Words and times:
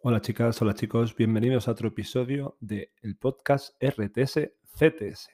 Hola 0.00 0.20
chicas, 0.20 0.62
hola 0.62 0.74
chicos, 0.74 1.16
bienvenidos 1.16 1.66
a 1.66 1.72
otro 1.72 1.88
episodio 1.88 2.56
del 2.60 3.16
podcast 3.18 3.74
RTS 3.82 4.52
CTS. 4.78 5.28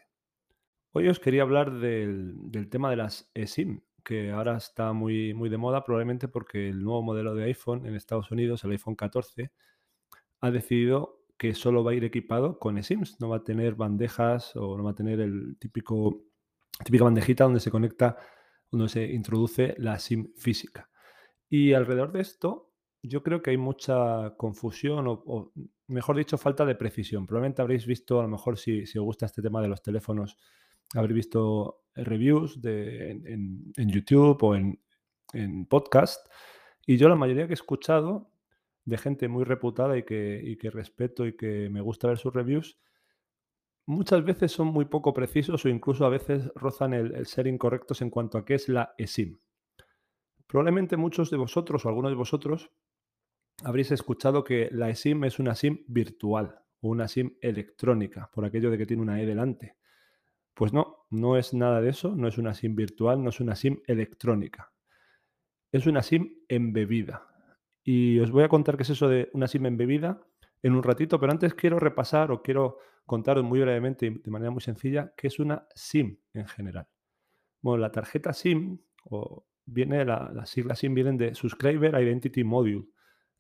Hoy 0.92 1.08
os 1.08 1.21
quería 1.21 1.42
hablar 1.42 1.71
del, 1.80 2.33
del 2.50 2.71
tema 2.71 2.88
de 2.88 2.96
las 2.96 3.30
eSIM, 3.35 3.82
que 4.03 4.30
ahora 4.30 4.56
está 4.56 4.95
muy, 4.95 5.35
muy 5.35 5.50
de 5.50 5.58
moda, 5.58 5.85
probablemente 5.85 6.29
porque 6.29 6.71
el 6.71 6.82
nuevo 6.82 7.03
modelo 7.03 7.35
de 7.35 7.45
iPhone 7.45 7.85
en 7.85 7.95
Estados 7.95 8.30
Unidos, 8.30 8.64
el 8.64 8.71
iPhone 8.71 8.96
14, 8.96 9.53
ha 10.40 10.50
decidido 10.50 11.21
que 11.37 11.55
solo 11.55 11.85
va 11.85 11.91
a 11.91 11.95
ir 11.95 12.05
equipado 12.05 12.59
con 12.59 12.79
eSIMs, 12.79 13.21
no 13.21 13.29
va 13.29 13.37
a 13.37 13.45
tener 13.45 13.75
bandejas 13.75 14.57
o 14.57 14.79
no 14.79 14.85
va 14.85 14.93
a 14.93 14.96
tener 14.96 15.21
el 15.21 15.59
típico 15.59 16.25
típica 16.83 17.05
bandejita 17.05 17.45
donde 17.45 17.61
se 17.61 17.71
conecta, 17.71 18.17
donde 18.71 18.89
se 18.89 19.05
introduce 19.12 19.75
la 19.77 19.99
SIM 19.99 20.33
física. 20.39 20.89
Y 21.51 21.75
alrededor 21.75 22.12
de 22.12 22.23
esto, 22.23 22.73
yo 23.09 23.23
creo 23.23 23.43
que 23.43 23.50
hay 23.50 23.59
mucha 23.59 24.34
confusión 24.36 25.04
o, 25.07 25.53
mejor 25.89 26.16
dicho, 26.16 26.39
falta 26.39 26.64
de 26.64 26.75
precisión. 26.75 27.27
Probablemente 27.27 27.61
habréis 27.61 27.86
visto, 27.86 28.18
a 28.18 28.22
lo 28.22 28.29
mejor 28.29 28.58
si, 28.58 28.82
os 28.82 29.04
gusta 29.04 29.27
este 29.27 29.43
tema 29.43 29.61
de 29.61 29.68
los 29.68 29.82
teléfonos, 29.82 30.39
habréis 30.94 31.17
visto 31.17 31.82
reviews 31.94 32.62
de, 32.62 33.11
en, 33.11 33.89
YouTube 33.89 34.42
o 34.42 34.55
en, 34.56 34.78
podcast. 35.67 36.27
Y 36.86 36.97
yo 36.97 37.08
la 37.08 37.17
mayoría 37.17 37.47
que 37.47 37.53
he 37.53 37.55
escuchado 37.55 38.30
de 38.84 38.97
gente 38.97 39.28
muy 39.28 39.44
reputada 39.44 39.98
y 39.98 40.05
que, 40.05 40.70
respeto 40.72 41.27
y 41.27 41.36
que 41.36 41.69
me 41.70 41.83
gusta 41.83 42.08
ver 42.08 42.19
sus 42.19 42.33
reviews, 42.33 42.78
muchas 43.86 44.25
veces 44.25 44.52
son 44.52 44.69
muy 44.69 44.86
poco 44.86 45.12
precisos 45.12 45.64
o 45.64 45.69
incluso 45.69 46.06
a 46.06 46.11
veces 46.11 46.50
rozan 46.55 46.94
el 46.94 47.27
ser 47.27 47.47
incorrectos 47.48 48.00
en 48.00 48.08
cuanto 48.08 48.39
a 48.39 48.44
qué 48.47 48.55
es 48.55 48.69
la 48.69 48.94
eSIM. 48.97 49.39
Probablemente 50.47 50.97
muchos 50.97 51.30
de 51.30 51.36
vosotros 51.36 51.84
o 51.84 51.89
algunos 51.89 52.12
de 52.12 52.16
vosotros 52.16 52.70
habréis 53.62 53.92
escuchado 53.92 54.42
que 54.42 54.69
la 54.72 54.91
eSIM 54.91 55.25
es 55.25 55.39
una 55.39 55.55
SIM 55.55 55.84
virtual 55.86 56.58
o 56.81 56.89
una 56.89 57.08
SIM 57.08 57.36
electrónica, 57.41 58.30
por 58.33 58.44
aquello 58.44 58.70
de 58.70 58.78
que 58.78 58.86
tiene 58.86 59.02
una 59.02 59.20
E 59.20 59.27
delante. 59.27 59.77
Pues 60.55 60.72
no, 60.72 61.06
no 61.10 61.36
es 61.36 61.55
nada 61.55 61.80
de 61.80 61.91
eso, 61.91 62.14
no 62.14 62.28
es 62.28 62.38
una 62.38 62.55
SIM 62.55 62.75
virtual, 62.75 63.22
no 63.22 63.30
es 63.30 63.41
una 63.41 63.56
SIM 63.56 63.80
electrónica, 63.86 64.72
es 65.72 65.86
una 65.86 66.02
SIM 66.02 66.42
embebida. 66.48 67.27
Y 67.82 68.19
os 68.20 68.30
voy 68.30 68.44
a 68.44 68.48
contar 68.48 68.77
qué 68.77 68.84
es 68.84 68.91
eso 68.91 69.08
de 69.08 69.30
una 69.32 69.48
SIM 69.48 69.66
embebida 69.66 70.20
en 70.62 70.75
un 70.75 70.82
ratito, 70.82 71.20
pero 71.20 71.32
antes 71.32 71.55
quiero 71.55 71.78
repasar 71.78 72.30
o 72.30 72.42
quiero 72.42 72.78
contaros 73.05 73.44
muy 73.44 73.60
brevemente 73.60 74.06
y 74.06 74.10
de 74.10 74.30
manera 74.30 74.50
muy 74.50 74.62
sencilla 74.62 75.12
qué 75.16 75.27
es 75.27 75.38
una 75.38 75.66
SIM 75.75 76.19
en 76.32 76.47
general. 76.47 76.88
Bueno, 77.60 77.82
la 77.82 77.92
tarjeta 77.92 78.32
SIM 78.32 78.78
o 79.05 79.47
viene, 79.66 80.05
la, 80.05 80.30
las 80.32 80.48
siglas 80.48 80.78
SIM 80.78 80.94
vienen 80.94 81.19
de 81.19 81.34
Subscriber 81.34 82.00
Identity 82.00 82.44
Module 82.44 82.86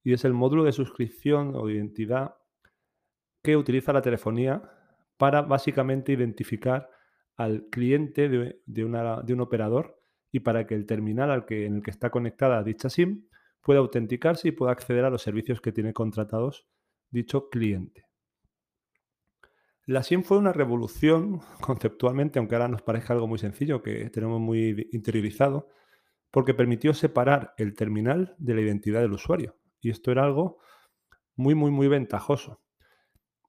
y 0.04 0.12
es 0.12 0.24
el 0.24 0.34
módulo 0.34 0.62
de 0.62 0.72
suscripción 0.72 1.56
o 1.56 1.66
de 1.66 1.74
identidad 1.74 2.36
que 3.42 3.56
utiliza 3.56 3.92
la 3.92 4.02
telefonía 4.02 4.62
para 5.16 5.42
básicamente 5.42 6.12
identificar 6.12 6.90
al 7.36 7.66
cliente 7.70 8.28
de, 8.28 8.84
un 8.84 9.40
operador 9.40 10.00
y 10.30 10.40
para 10.40 10.66
que 10.66 10.74
el 10.74 10.86
terminal 10.86 11.30
al 11.30 11.46
en 11.48 11.76
el 11.76 11.82
que 11.82 11.90
está 11.90 12.10
conectada 12.10 12.62
dicha 12.62 12.90
SIM 12.90 13.26
pueda 13.62 13.80
autenticarse 13.80 14.48
y 14.48 14.52
pueda 14.52 14.72
acceder 14.72 15.04
a 15.04 15.10
los 15.10 15.22
servicios 15.22 15.60
que 15.60 15.72
tiene 15.72 15.92
contratados 15.92 16.68
dicho 17.10 17.48
cliente. 17.48 18.06
La 19.86 20.02
SIM 20.02 20.22
fue 20.22 20.38
una 20.38 20.52
revolución 20.52 21.40
conceptualmente, 21.60 22.38
aunque 22.38 22.54
ahora 22.56 22.68
nos 22.68 22.82
parezca 22.82 23.14
algo 23.14 23.26
muy 23.26 23.38
sencillo 23.38 23.82
que 23.82 24.10
tenemos 24.10 24.40
muy 24.40 24.88
interiorizado, 24.92 25.68
porque 26.30 26.54
permitió 26.54 26.92
separar 26.94 27.54
el 27.58 27.74
terminal 27.74 28.34
de 28.38 28.54
la 28.54 28.60
identidad 28.60 29.00
del 29.00 29.12
usuario. 29.12 29.56
Y 29.84 29.90
esto 29.90 30.10
era 30.10 30.24
algo 30.24 30.58
muy, 31.36 31.54
muy, 31.54 31.70
muy 31.70 31.88
ventajoso. 31.88 32.62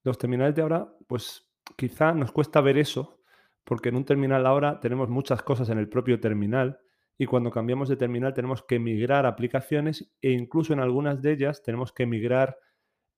Los 0.04 0.18
terminales 0.18 0.56
de 0.56 0.62
ahora, 0.62 0.88
pues 1.08 1.52
quizá 1.76 2.14
nos 2.14 2.32
cuesta 2.32 2.62
ver 2.62 2.78
eso, 2.78 3.22
porque 3.64 3.90
en 3.90 3.96
un 3.96 4.06
terminal 4.06 4.46
ahora 4.46 4.80
tenemos 4.80 5.10
muchas 5.10 5.42
cosas 5.42 5.70
en 5.70 5.80
el 5.80 5.90
propio 5.90 6.20
terminal 6.20 6.80
y 7.18 7.26
cuando 7.26 7.50
cambiamos 7.50 7.90
de 7.90 7.96
terminal 7.96 8.34
tenemos 8.34 8.64
que 8.64 8.78
migrar 8.78 9.26
aplicaciones 9.26 10.14
e 10.22 10.32
incluso 10.32 10.74
en 10.74 10.80
algunas 10.80 11.22
de 11.22 11.32
ellas 11.32 11.64
tenemos 11.64 11.92
que 11.92 12.06
migrar 12.06 12.58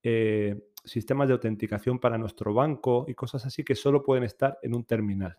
eh, 0.02 0.68
sistemas 0.84 1.28
de 1.28 1.34
autenticación 1.34 1.98
para 1.98 2.16
nuestro 2.16 2.54
banco 2.54 3.04
y 3.08 3.14
cosas 3.14 3.44
así 3.44 3.64
que 3.64 3.74
solo 3.74 4.02
pueden 4.02 4.24
estar 4.24 4.58
en 4.62 4.74
un 4.74 4.84
terminal. 4.84 5.36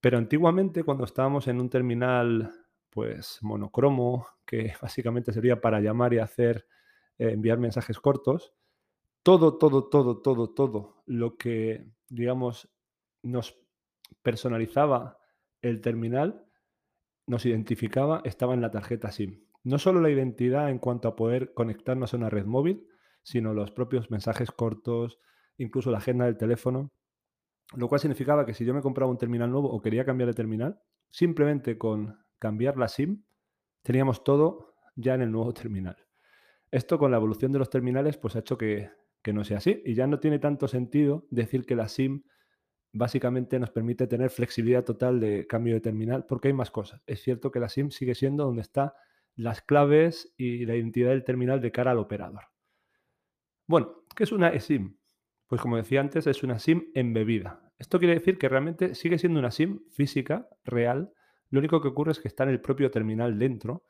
Pero 0.00 0.18
antiguamente, 0.18 0.82
cuando 0.82 1.04
estábamos 1.04 1.48
en 1.48 1.60
un 1.60 1.70
terminal, 1.70 2.52
pues 2.90 3.38
monocromo, 3.42 4.26
que 4.44 4.72
básicamente 4.82 5.32
sería 5.32 5.60
para 5.60 5.80
llamar 5.80 6.14
y 6.14 6.18
hacer, 6.18 6.66
eh, 7.18 7.30
enviar 7.30 7.58
mensajes 7.58 8.00
cortos, 8.00 8.54
todo, 9.22 9.56
todo, 9.56 9.88
todo, 9.88 10.20
todo, 10.20 10.50
todo 10.50 11.02
lo 11.06 11.36
que, 11.36 11.90
digamos, 12.08 12.70
nos 13.22 13.58
personalizaba 14.22 15.18
el 15.62 15.80
terminal, 15.80 16.46
nos 17.26 17.46
identificaba, 17.46 18.20
estaba 18.24 18.54
en 18.54 18.60
la 18.60 18.70
tarjeta 18.70 19.10
SIM. 19.10 19.44
No 19.62 19.78
solo 19.78 20.00
la 20.00 20.10
identidad 20.10 20.68
en 20.70 20.78
cuanto 20.78 21.08
a 21.08 21.16
poder 21.16 21.54
conectarnos 21.54 22.12
a 22.12 22.18
una 22.18 22.28
red 22.28 22.44
móvil, 22.44 22.86
sino 23.22 23.54
los 23.54 23.70
propios 23.70 24.10
mensajes 24.10 24.50
cortos, 24.50 25.18
incluso 25.56 25.90
la 25.90 25.98
agenda 25.98 26.26
del 26.26 26.36
teléfono. 26.36 26.92
Lo 27.74 27.88
cual 27.88 28.00
significaba 28.00 28.44
que 28.44 28.52
si 28.52 28.66
yo 28.66 28.74
me 28.74 28.82
compraba 28.82 29.10
un 29.10 29.16
terminal 29.16 29.50
nuevo 29.50 29.70
o 29.70 29.80
quería 29.80 30.04
cambiar 30.04 30.28
de 30.28 30.34
terminal, 30.34 30.78
simplemente 31.10 31.78
con 31.78 32.18
cambiar 32.38 32.76
la 32.76 32.88
SIM, 32.88 33.24
teníamos 33.82 34.22
todo 34.22 34.74
ya 34.96 35.14
en 35.14 35.22
el 35.22 35.32
nuevo 35.32 35.54
terminal. 35.54 35.96
Esto 36.74 36.98
con 36.98 37.12
la 37.12 37.18
evolución 37.18 37.52
de 37.52 37.60
los 37.60 37.70
terminales 37.70 38.16
pues 38.16 38.34
ha 38.34 38.40
hecho 38.40 38.58
que, 38.58 38.90
que 39.22 39.32
no 39.32 39.44
sea 39.44 39.58
así 39.58 39.80
y 39.84 39.94
ya 39.94 40.08
no 40.08 40.18
tiene 40.18 40.40
tanto 40.40 40.66
sentido 40.66 41.24
decir 41.30 41.66
que 41.66 41.76
la 41.76 41.86
SIM 41.86 42.24
básicamente 42.92 43.60
nos 43.60 43.70
permite 43.70 44.08
tener 44.08 44.28
flexibilidad 44.28 44.82
total 44.82 45.20
de 45.20 45.46
cambio 45.46 45.74
de 45.74 45.80
terminal 45.80 46.26
porque 46.26 46.48
hay 46.48 46.54
más 46.54 46.72
cosas. 46.72 47.00
Es 47.06 47.22
cierto 47.22 47.52
que 47.52 47.60
la 47.60 47.68
SIM 47.68 47.92
sigue 47.92 48.16
siendo 48.16 48.44
donde 48.44 48.62
están 48.62 48.90
las 49.36 49.62
claves 49.62 50.34
y 50.36 50.66
la 50.66 50.74
identidad 50.74 51.10
del 51.10 51.22
terminal 51.22 51.60
de 51.60 51.70
cara 51.70 51.92
al 51.92 51.98
operador. 51.98 52.42
Bueno, 53.68 54.02
¿qué 54.16 54.24
es 54.24 54.32
una 54.32 54.48
eSIM? 54.48 54.96
Pues 55.46 55.60
como 55.60 55.76
decía 55.76 56.00
antes, 56.00 56.26
es 56.26 56.42
una 56.42 56.58
SIM 56.58 56.90
embebida. 56.94 57.70
Esto 57.78 58.00
quiere 58.00 58.14
decir 58.14 58.36
que 58.36 58.48
realmente 58.48 58.96
sigue 58.96 59.20
siendo 59.20 59.38
una 59.38 59.52
SIM 59.52 59.84
física, 59.92 60.48
real. 60.64 61.12
Lo 61.50 61.60
único 61.60 61.80
que 61.80 61.86
ocurre 61.86 62.10
es 62.10 62.18
que 62.18 62.26
está 62.26 62.42
en 62.42 62.50
el 62.50 62.60
propio 62.60 62.90
terminal 62.90 63.38
dentro, 63.38 63.84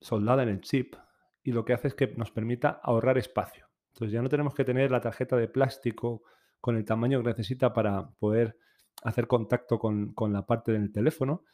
soldada 0.00 0.44
en 0.44 0.48
el 0.48 0.62
chip, 0.62 0.94
y 1.42 1.52
lo 1.52 1.64
que 1.64 1.72
hace 1.72 1.88
es 1.88 1.94
que 1.94 2.08
nos 2.16 2.30
permita 2.30 2.80
ahorrar 2.82 3.18
espacio. 3.18 3.68
Entonces 3.92 4.12
ya 4.12 4.22
no 4.22 4.28
tenemos 4.28 4.54
que 4.54 4.64
tener 4.64 4.90
la 4.90 5.00
tarjeta 5.00 5.36
de 5.36 5.48
plástico 5.48 6.22
con 6.60 6.76
el 6.76 6.84
tamaño 6.84 7.22
que 7.22 7.28
necesita 7.28 7.72
para 7.72 8.10
poder 8.18 8.58
hacer 9.02 9.26
contacto 9.26 9.78
con, 9.78 10.12
con 10.12 10.32
la 10.32 10.46
parte 10.46 10.72
del 10.72 10.92
teléfono 10.92 11.44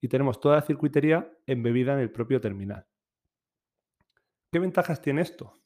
y 0.00 0.08
tenemos 0.08 0.40
toda 0.40 0.56
la 0.56 0.62
circuitería 0.62 1.32
embebida 1.46 1.94
en 1.94 2.00
el 2.00 2.10
propio 2.10 2.40
terminal. 2.40 2.86
¿Qué 4.50 4.58
ventajas 4.58 5.00
tiene 5.00 5.22
esto? 5.22 5.60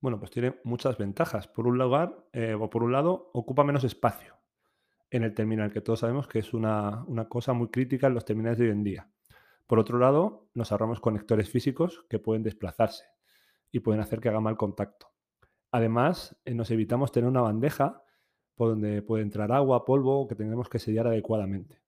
Bueno, 0.00 0.18
pues 0.18 0.30
tiene 0.30 0.58
muchas 0.64 0.96
ventajas. 0.96 1.46
Por 1.46 1.66
un 1.66 1.78
lugar, 1.78 2.26
eh, 2.32 2.54
o 2.54 2.70
por 2.70 2.82
un 2.82 2.92
lado, 2.92 3.30
ocupa 3.34 3.64
menos 3.64 3.84
espacio 3.84 4.36
en 5.10 5.24
el 5.24 5.34
terminal, 5.34 5.72
que 5.72 5.80
todos 5.80 6.00
sabemos 6.00 6.26
que 6.28 6.38
es 6.38 6.54
una, 6.54 7.04
una 7.04 7.28
cosa 7.28 7.52
muy 7.52 7.68
crítica 7.68 8.06
en 8.06 8.14
los 8.14 8.24
terminales 8.24 8.58
de 8.58 8.66
hoy 8.66 8.70
en 8.70 8.84
día. 8.84 9.10
Por 9.70 9.78
otro 9.78 10.00
lado, 10.00 10.48
nos 10.52 10.72
ahorramos 10.72 10.98
conectores 10.98 11.48
físicos 11.48 12.04
que 12.10 12.18
pueden 12.18 12.42
desplazarse 12.42 13.04
y 13.70 13.78
pueden 13.78 14.00
hacer 14.00 14.18
que 14.18 14.28
haga 14.28 14.40
mal 14.40 14.56
contacto. 14.56 15.12
Además, 15.70 16.36
eh, 16.44 16.54
nos 16.54 16.72
evitamos 16.72 17.12
tener 17.12 17.30
una 17.30 17.40
bandeja 17.40 18.02
por 18.56 18.70
donde 18.70 19.00
puede 19.00 19.22
entrar 19.22 19.52
agua, 19.52 19.84
polvo, 19.84 20.26
que 20.26 20.34
tenemos 20.34 20.68
que 20.68 20.80
sellar 20.80 21.06
adecuadamente. 21.06 21.80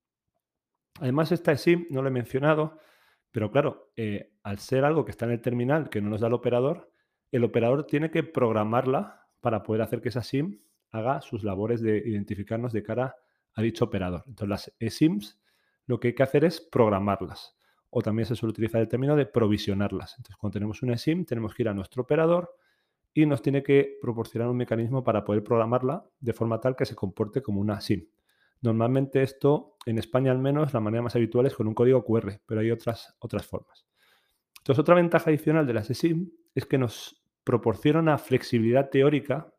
Además, 1.00 1.32
esta 1.32 1.56
SIM 1.56 1.88
no 1.90 2.02
lo 2.02 2.08
he 2.08 2.12
mencionado, 2.12 2.78
pero 3.32 3.50
claro, 3.50 3.90
eh, 3.96 4.32
al 4.44 4.60
ser 4.60 4.84
algo 4.84 5.04
que 5.04 5.10
está 5.10 5.24
en 5.24 5.32
el 5.32 5.42
terminal 5.42 5.90
que 5.90 6.00
no 6.00 6.08
nos 6.08 6.20
da 6.20 6.28
el 6.28 6.34
operador, 6.34 6.88
el 7.32 7.42
operador 7.42 7.84
tiene 7.88 8.12
que 8.12 8.22
programarla 8.22 9.26
para 9.40 9.64
poder 9.64 9.82
hacer 9.82 10.00
que 10.00 10.10
esa 10.10 10.22
SIM 10.22 10.60
haga 10.92 11.20
sus 11.20 11.42
labores 11.42 11.82
de 11.82 11.98
identificarnos 11.98 12.72
de 12.72 12.84
cara 12.84 13.16
a 13.54 13.60
dicho 13.60 13.86
operador. 13.86 14.22
Entonces, 14.28 14.48
las 14.48 14.72
eSIMs 14.78 15.42
lo 15.86 15.98
que 15.98 16.06
hay 16.06 16.14
que 16.14 16.22
hacer 16.22 16.44
es 16.44 16.60
programarlas. 16.60 17.56
O 17.94 18.00
también 18.00 18.24
se 18.24 18.34
suele 18.34 18.52
utilizar 18.52 18.80
el 18.80 18.88
término 18.88 19.14
de 19.14 19.26
provisionarlas. 19.26 20.14
Entonces, 20.16 20.36
cuando 20.36 20.54
tenemos 20.54 20.82
una 20.82 20.96
SIM, 20.96 21.26
tenemos 21.26 21.54
que 21.54 21.62
ir 21.62 21.68
a 21.68 21.74
nuestro 21.74 22.02
operador 22.02 22.56
y 23.12 23.26
nos 23.26 23.42
tiene 23.42 23.62
que 23.62 23.98
proporcionar 24.00 24.48
un 24.48 24.56
mecanismo 24.56 25.04
para 25.04 25.24
poder 25.24 25.44
programarla 25.44 26.02
de 26.18 26.32
forma 26.32 26.58
tal 26.58 26.74
que 26.74 26.86
se 26.86 26.94
comporte 26.94 27.42
como 27.42 27.60
una 27.60 27.82
SIM. 27.82 28.08
Normalmente 28.62 29.22
esto, 29.22 29.76
en 29.84 29.98
España 29.98 30.32
al 30.32 30.38
menos, 30.38 30.72
la 30.72 30.80
manera 30.80 31.02
más 31.02 31.14
habitual 31.16 31.44
es 31.44 31.54
con 31.54 31.68
un 31.68 31.74
código 31.74 32.02
QR, 32.02 32.40
pero 32.46 32.62
hay 32.62 32.70
otras, 32.70 33.14
otras 33.18 33.46
formas. 33.46 33.84
Entonces, 34.58 34.80
otra 34.80 34.94
ventaja 34.94 35.28
adicional 35.28 35.66
de 35.66 35.74
las 35.74 35.90
eSIM 35.90 36.30
es 36.54 36.64
que 36.64 36.78
nos 36.78 37.22
proporciona 37.44 37.98
una 37.98 38.16
flexibilidad 38.16 38.88
teórica 38.88 39.52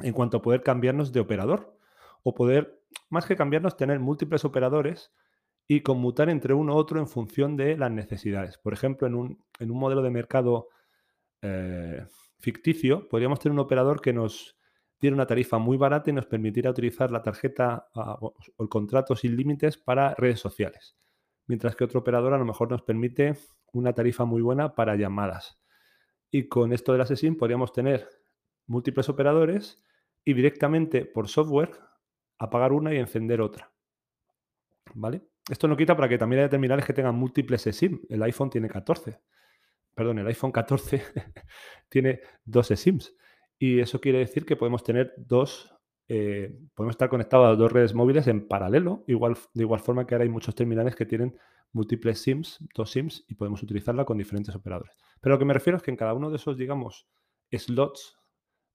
en 0.00 0.14
cuanto 0.14 0.38
a 0.38 0.42
poder 0.42 0.62
cambiarnos 0.62 1.12
de 1.12 1.20
operador 1.20 1.78
o 2.24 2.34
poder, 2.34 2.82
más 3.08 3.26
que 3.26 3.36
cambiarnos, 3.36 3.76
tener 3.76 4.00
múltiples 4.00 4.44
operadores 4.44 5.12
y 5.68 5.80
conmutar 5.80 6.28
entre 6.28 6.54
uno 6.54 6.74
u 6.74 6.76
otro 6.76 6.98
en 6.98 7.06
función 7.06 7.56
de 7.56 7.76
las 7.76 7.90
necesidades. 7.90 8.58
Por 8.58 8.72
ejemplo, 8.72 9.06
en 9.06 9.14
un, 9.14 9.44
en 9.58 9.70
un 9.70 9.78
modelo 9.78 10.02
de 10.02 10.10
mercado 10.10 10.68
eh, 11.40 12.04
ficticio, 12.38 13.08
podríamos 13.08 13.40
tener 13.40 13.52
un 13.52 13.60
operador 13.60 14.00
que 14.00 14.12
nos 14.12 14.56
diera 15.00 15.14
una 15.14 15.26
tarifa 15.26 15.58
muy 15.58 15.76
barata 15.76 16.10
y 16.10 16.12
nos 16.12 16.26
permitiera 16.26 16.70
utilizar 16.70 17.10
la 17.10 17.22
tarjeta 17.22 17.88
ah, 17.94 18.16
o 18.20 18.34
el 18.58 18.68
contrato 18.68 19.16
sin 19.16 19.36
límites 19.36 19.76
para 19.76 20.14
redes 20.14 20.40
sociales. 20.40 20.96
Mientras 21.46 21.74
que 21.74 21.84
otro 21.84 22.00
operador 22.00 22.34
a 22.34 22.38
lo 22.38 22.44
mejor 22.44 22.70
nos 22.70 22.82
permite 22.82 23.34
una 23.72 23.92
tarifa 23.92 24.24
muy 24.24 24.42
buena 24.42 24.74
para 24.74 24.96
llamadas. 24.96 25.58
Y 26.30 26.48
con 26.48 26.72
esto 26.72 26.92
de 26.92 26.98
la 26.98 27.06
SIM 27.06 27.36
podríamos 27.36 27.72
tener 27.72 28.08
múltiples 28.66 29.08
operadores 29.08 29.82
y 30.24 30.34
directamente 30.34 31.04
por 31.04 31.28
software 31.28 31.72
apagar 32.38 32.72
una 32.72 32.94
y 32.94 32.98
encender 32.98 33.40
otra. 33.40 33.72
¿Vale? 34.94 35.31
Esto 35.50 35.66
no 35.66 35.76
quita 35.76 35.96
para 35.96 36.08
que 36.08 36.18
también 36.18 36.40
haya 36.40 36.50
terminales 36.50 36.84
que 36.84 36.92
tengan 36.92 37.14
múltiples 37.14 37.66
eSIM. 37.66 38.00
El 38.08 38.22
iPhone 38.22 38.50
tiene 38.50 38.68
14. 38.68 39.18
Perdón, 39.94 40.18
el 40.20 40.26
iPhone 40.26 40.52
14 40.52 41.02
tiene 41.88 42.20
dos 42.44 42.70
eSIMs. 42.70 43.14
Y 43.58 43.80
eso 43.80 44.00
quiere 44.00 44.18
decir 44.18 44.44
que 44.44 44.56
podemos 44.56 44.82
tener 44.82 45.14
dos, 45.16 45.74
eh, 46.08 46.58
podemos 46.74 46.94
estar 46.94 47.08
conectados 47.08 47.46
a 47.46 47.56
dos 47.56 47.70
redes 47.70 47.94
móviles 47.94 48.26
en 48.26 48.48
paralelo, 48.48 49.04
igual, 49.06 49.36
de 49.54 49.62
igual 49.62 49.80
forma 49.80 50.06
que 50.06 50.14
ahora 50.14 50.24
hay 50.24 50.30
muchos 50.30 50.54
terminales 50.54 50.96
que 50.96 51.06
tienen 51.06 51.38
múltiples 51.72 52.20
SIMs, 52.20 52.58
dos 52.74 52.90
SIMs, 52.90 53.24
y 53.28 53.34
podemos 53.34 53.62
utilizarla 53.62 54.04
con 54.04 54.18
diferentes 54.18 54.54
operadores. 54.54 54.96
Pero 55.20 55.34
lo 55.34 55.38
que 55.38 55.44
me 55.44 55.54
refiero 55.54 55.76
es 55.76 55.82
que 55.82 55.90
en 55.90 55.96
cada 55.96 56.14
uno 56.14 56.30
de 56.30 56.36
esos, 56.36 56.56
digamos, 56.56 57.06
slots 57.50 58.18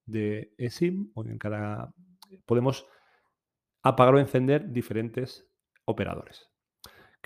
de 0.06 0.54
eSIM, 0.58 1.12
o 1.14 1.24
en 1.26 1.38
cada, 1.38 1.94
podemos 2.46 2.88
apagar 3.84 4.16
o 4.16 4.20
encender 4.20 4.72
diferentes 4.72 5.48
operadores. 5.86 6.50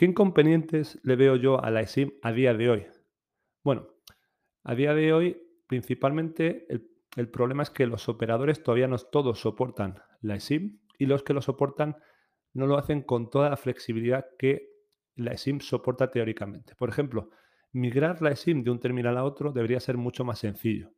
¿Qué 0.02 0.08
inconvenientes 0.08 1.00
le 1.04 1.16
veo 1.16 1.36
yo 1.36 1.64
a 1.64 1.70
la 1.70 1.82
eSIM 1.82 2.14
a 2.24 2.32
día 2.32 2.56
de 2.56 2.72
hoy? 2.72 2.88
Bueno, 3.64 3.88
a 4.64 4.74
día 4.74 4.96
de 4.96 5.14
hoy 5.14 5.40
principalmente 5.68 6.66
el, 7.16 7.30
problema 7.30 7.62
es 7.62 7.70
que 7.70 7.86
los 7.86 8.10
operadores 8.10 8.64
todavía 8.64 8.88
no 8.88 8.98
todos 8.98 9.40
soportan 9.40 10.02
la 10.22 10.38
eSIM 10.38 10.80
y 10.98 11.06
los 11.06 11.22
que 11.22 11.36
lo 11.36 11.44
soportan 11.44 11.98
no 12.52 12.66
lo 12.66 12.80
hacen 12.80 13.04
con 13.04 13.30
toda 13.30 13.52
la 13.52 13.58
flexibilidad 13.58 14.26
que 14.40 14.72
la 15.18 15.34
eSIM 15.34 15.60
soporta 15.60 16.10
teóricamente. 16.10 16.74
Por 16.74 16.90
ejemplo, 16.90 17.30
migrar 17.72 18.24
la 18.24 18.32
eSIM 18.32 18.64
de 18.64 18.72
un 18.72 18.80
terminal 18.80 19.20
a 19.20 19.24
otro 19.24 19.52
debería 19.52 19.80
ser 19.80 19.98
mucho 19.98 20.26
más 20.26 20.40
sencillo 20.40 20.94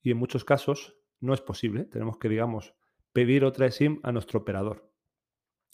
y 0.00 0.12
en 0.12 0.16
muchos 0.16 0.46
casos 0.46 0.96
no 1.20 1.34
es 1.34 1.42
posible. 1.42 1.84
Tenemos 1.84 2.16
que, 2.16 2.30
digamos, 2.30 2.74
pedir 3.12 3.44
otra 3.44 3.66
eSIM 3.66 4.00
a 4.02 4.12
nuestro 4.12 4.40
operador 4.40 4.89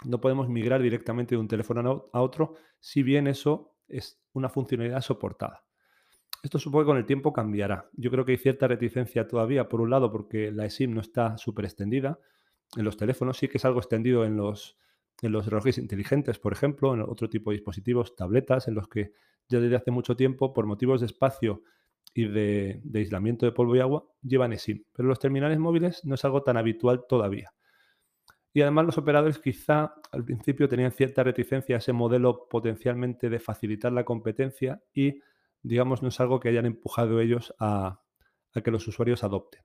no 0.04 0.20
podemos 0.20 0.48
migrar 0.48 0.82
directamente 0.82 1.34
de 1.34 1.40
un 1.40 1.48
teléfono 1.48 2.08
a 2.12 2.22
otro, 2.22 2.54
si 2.80 3.02
bien 3.02 3.26
eso 3.26 3.74
es 3.88 4.20
una 4.32 4.48
funcionalidad 4.48 5.00
soportada. 5.00 5.64
Esto 6.42 6.58
supongo 6.58 6.84
que 6.84 6.88
con 6.88 6.96
el 6.98 7.06
tiempo 7.06 7.32
cambiará. 7.32 7.88
Yo 7.94 8.10
creo 8.10 8.24
que 8.24 8.32
hay 8.32 8.38
cierta 8.38 8.68
reticencia 8.68 9.26
todavía, 9.26 9.68
por 9.68 9.80
un 9.80 9.90
lado, 9.90 10.12
porque 10.12 10.52
la 10.52 10.66
eSIM 10.66 10.94
no 10.94 11.00
está 11.00 11.38
súper 11.38 11.64
extendida. 11.64 12.20
En 12.76 12.84
los 12.84 12.96
teléfonos 12.96 13.38
sí 13.38 13.48
que 13.48 13.58
es 13.58 13.64
algo 13.64 13.80
extendido 13.80 14.24
en 14.24 14.36
los, 14.36 14.78
en 15.22 15.32
los 15.32 15.46
relojes 15.46 15.78
inteligentes, 15.78 16.38
por 16.38 16.52
ejemplo, 16.52 16.94
en 16.94 17.00
otro 17.00 17.28
tipo 17.28 17.50
de 17.50 17.56
dispositivos, 17.56 18.14
tabletas, 18.14 18.68
en 18.68 18.74
los 18.74 18.86
que 18.88 19.12
ya 19.48 19.60
desde 19.60 19.76
hace 19.76 19.90
mucho 19.90 20.16
tiempo, 20.16 20.52
por 20.52 20.66
motivos 20.66 21.00
de 21.00 21.06
espacio 21.06 21.62
y 22.14 22.28
de, 22.28 22.80
de 22.84 22.98
aislamiento 22.98 23.46
de 23.46 23.52
polvo 23.52 23.74
y 23.76 23.80
agua, 23.80 24.04
llevan 24.22 24.52
eSIM. 24.52 24.84
Pero 24.92 25.08
los 25.08 25.18
terminales 25.18 25.58
móviles 25.58 26.04
no 26.04 26.14
es 26.14 26.24
algo 26.24 26.42
tan 26.42 26.56
habitual 26.56 27.06
todavía. 27.08 27.52
Y 28.56 28.62
además 28.62 28.86
los 28.86 28.96
operadores 28.96 29.38
quizá 29.38 29.96
al 30.10 30.24
principio 30.24 30.66
tenían 30.66 30.90
cierta 30.90 31.22
reticencia 31.22 31.76
a 31.76 31.78
ese 31.78 31.92
modelo 31.92 32.48
potencialmente 32.48 33.28
de 33.28 33.38
facilitar 33.38 33.92
la 33.92 34.06
competencia 34.06 34.82
y, 34.94 35.20
digamos, 35.62 36.02
no 36.02 36.08
es 36.08 36.18
algo 36.20 36.40
que 36.40 36.48
hayan 36.48 36.64
empujado 36.64 37.20
ellos 37.20 37.54
a, 37.58 38.00
que 38.64 38.70
los 38.70 38.88
usuarios 38.88 39.24
adopten. 39.24 39.60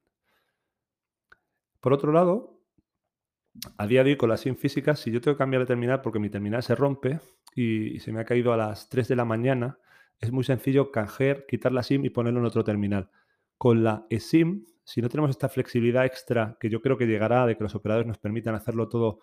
Por 1.79 1.93
otro 1.93 2.11
lado, 2.11 2.59
a 3.77 3.87
día 3.87 4.03
de 4.03 4.09
hoy 4.09 4.17
con 4.17 4.27
la 4.27 4.35
SIM 4.35 4.57
física, 4.57 4.97
si 4.97 5.09
yo 5.09 5.21
tengo 5.21 5.37
que 5.37 5.41
cambiar 5.41 5.61
de 5.61 5.67
terminal 5.67 6.01
porque 6.01 6.19
mi 6.19 6.29
terminal 6.29 6.61
se 6.61 6.75
rompe 6.75 7.21
y, 7.55 7.97
se 8.01 8.11
me 8.11 8.19
ha 8.19 8.25
caído 8.25 8.51
a 8.51 8.57
las 8.57 8.89
3 8.89 9.07
de 9.07 9.15
la 9.15 9.23
mañana, 9.23 9.79
es 10.19 10.33
muy 10.33 10.43
sencillo 10.43 10.91
canjear, 10.91 11.45
quitar 11.45 11.71
la 11.71 11.83
SIM 11.83 12.03
y 12.03 12.09
ponerlo 12.09 12.41
en 12.41 12.45
otro 12.45 12.65
terminal. 12.65 13.09
Con 13.57 13.85
la 13.85 14.05
eSIM 14.09 14.65
si 14.91 15.01
no 15.01 15.07
tenemos 15.07 15.29
esta 15.29 15.47
flexibilidad 15.47 16.05
extra 16.05 16.57
que 16.59 16.69
yo 16.69 16.81
creo 16.81 16.97
que 16.97 17.07
llegará 17.07 17.45
de 17.45 17.55
que 17.55 17.63
los 17.63 17.73
operadores 17.75 18.05
nos 18.05 18.17
permitan 18.17 18.55
hacerlo 18.55 18.89
todo, 18.89 19.19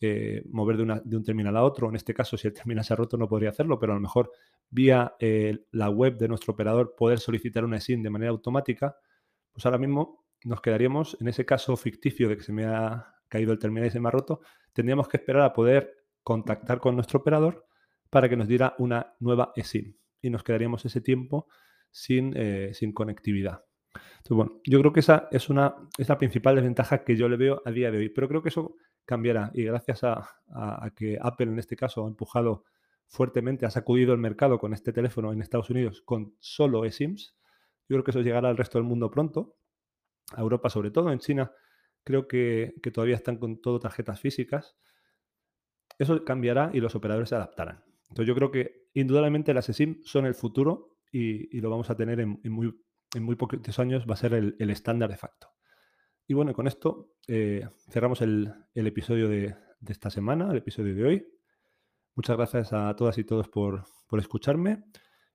eh, 0.00 0.44
mover 0.48 0.76
de, 0.76 1.16
un 1.16 1.24
terminal 1.24 1.56
a 1.56 1.64
otro, 1.64 1.88
en 1.88 1.96
este 1.96 2.14
caso 2.14 2.36
si 2.36 2.46
el 2.46 2.54
terminal 2.54 2.84
se 2.84 2.92
ha 2.92 2.96
roto 2.96 3.16
no 3.16 3.28
podría 3.28 3.50
hacerlo, 3.50 3.80
pero 3.80 3.90
a 3.90 3.96
lo 3.96 4.00
mejor 4.00 4.30
vía 4.68 5.16
eh, 5.18 5.64
la 5.72 5.90
web 5.90 6.16
de 6.16 6.28
nuestro 6.28 6.52
operador 6.52 6.94
poder 6.96 7.18
solicitar 7.18 7.64
una 7.64 7.80
SIM 7.80 8.04
de 8.04 8.10
manera 8.10 8.30
automática, 8.30 8.98
pues 9.50 9.66
ahora 9.66 9.78
mismo 9.78 10.26
nos 10.44 10.60
quedaríamos 10.60 11.16
en 11.20 11.26
ese 11.26 11.44
caso 11.44 11.76
ficticio 11.76 12.28
de 12.28 12.36
que 12.36 12.44
se 12.44 12.52
me 12.52 12.66
ha 12.66 13.16
caído 13.26 13.52
el 13.52 13.58
terminal 13.58 13.88
y 13.88 13.90
se 13.90 13.98
me 13.98 14.06
ha 14.06 14.12
roto, 14.12 14.42
tendríamos 14.72 15.08
que 15.08 15.16
esperar 15.16 15.42
a 15.42 15.52
poder 15.52 15.92
contactar 16.22 16.78
con 16.78 16.94
nuestro 16.94 17.18
operador 17.18 17.66
para 18.10 18.28
que 18.28 18.36
nos 18.36 18.46
diera 18.46 18.76
una 18.78 19.16
nueva 19.18 19.50
eSIM 19.56 19.96
y 20.22 20.30
nos 20.30 20.44
quedaríamos 20.44 20.84
ese 20.84 21.00
tiempo 21.00 21.48
sin, 21.90 22.32
eh, 22.36 22.70
sin 22.74 22.92
conectividad. 22.92 23.64
Bueno, 24.28 24.60
yo 24.64 24.78
creo 24.78 24.92
que 24.92 25.00
esa 25.00 25.28
es, 25.32 25.48
una, 25.48 25.74
es 25.98 26.08
la 26.08 26.16
principal 26.16 26.54
desventaja 26.54 27.02
que 27.02 27.16
yo 27.16 27.28
le 27.28 27.36
veo 27.36 27.62
a 27.64 27.70
día 27.72 27.90
de 27.90 27.98
hoy, 27.98 28.08
pero 28.10 28.28
creo 28.28 28.42
que 28.42 28.50
eso 28.50 28.76
cambiará 29.04 29.50
y 29.54 29.64
gracias 29.64 30.04
a, 30.04 30.92
que 30.94 31.18
Apple 31.20 31.48
en 31.48 31.58
este 31.58 31.74
caso 31.74 32.04
ha 32.04 32.08
empujado 32.08 32.64
fuertemente, 33.08 33.66
ha 33.66 33.70
sacudido 33.70 34.12
el 34.12 34.20
mercado 34.20 34.58
con 34.58 34.72
este 34.72 34.92
teléfono 34.92 35.32
en 35.32 35.42
Estados 35.42 35.68
Unidos 35.70 36.02
con 36.04 36.36
solo 36.38 36.84
eSIMs, 36.84 37.36
yo 37.88 37.96
creo 37.96 38.04
que 38.04 38.12
eso 38.12 38.20
llegará 38.20 38.48
al 38.48 38.56
resto 38.56 38.78
del 38.78 38.86
mundo 38.86 39.10
pronto, 39.10 39.56
a 40.32 40.40
Europa 40.40 40.70
sobre 40.70 40.92
todo, 40.92 41.10
en 41.10 41.18
China 41.18 41.50
creo 42.04 42.28
que, 42.28 42.74
todavía 42.92 43.16
están 43.16 43.36
con 43.36 43.60
todo 43.60 43.78
tarjetas 43.78 44.20
físicas. 44.20 44.76
Eso 45.98 46.24
cambiará 46.24 46.70
y 46.72 46.80
los 46.80 46.94
operadores 46.94 47.28
se 47.28 47.34
adaptarán. 47.34 47.84
Entonces 48.08 48.26
yo 48.26 48.34
creo 48.34 48.50
que 48.50 48.88
indudablemente 48.94 49.52
las 49.54 49.68
eSIM 49.68 50.00
son 50.04 50.26
el 50.26 50.34
futuro 50.34 50.98
y, 51.12 51.60
lo 51.60 51.70
vamos 51.70 51.90
a 51.90 51.96
tener 51.96 52.20
en, 52.20 52.40
en 52.42 52.52
muy 52.52 52.72
en 53.14 53.22
muy 53.22 53.36
poquitos 53.36 53.78
años 53.78 54.06
va 54.08 54.14
a 54.14 54.18
ser 54.18 54.34
el, 54.34 54.70
estándar 54.70 55.10
de 55.10 55.16
facto. 55.16 55.48
Y 56.26 56.34
bueno, 56.34 56.52
con 56.52 56.66
esto 56.66 57.14
eh, 57.26 57.66
cerramos 57.88 58.22
el, 58.22 58.52
episodio 58.74 59.28
de, 59.28 59.56
esta 59.88 60.10
semana, 60.10 60.50
el 60.50 60.58
episodio 60.58 60.94
de 60.94 61.04
hoy. 61.04 61.26
Muchas 62.14 62.36
gracias 62.36 62.72
a 62.72 62.94
todas 62.96 63.18
y 63.18 63.24
todos 63.24 63.48
por, 63.48 63.84
escucharme 64.18 64.84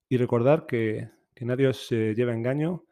y 0.07 0.17
recordar 0.17 0.65
que, 0.65 1.09
que 1.33 1.45
nadie 1.45 1.67
os 1.67 1.91
eh, 1.91 2.13
lleva 2.15 2.33
engaño. 2.33 2.85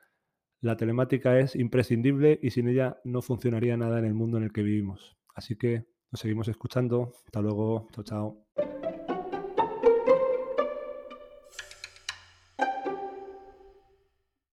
La 0.62 0.78
telemática 0.78 1.40
es 1.40 1.56
imprescindible 1.56 2.40
y 2.42 2.52
sin 2.52 2.70
ella 2.70 2.98
no 3.04 3.22
funcionaría 3.22 3.76
nada 3.76 4.00
en 4.00 4.06
el 4.06 4.14
mundo 4.14 4.38
en 4.38 4.44
el 4.44 4.54
que 4.54 4.64
vivimos. 4.64 5.18
Así 5.36 5.58
que 5.58 5.86
nos 6.12 6.22
seguimos 6.22 6.48
escuchando. 6.48 7.14
Hasta 7.26 7.42
luego. 7.42 7.88
Chao, 7.92 8.04
chao. 8.04 8.73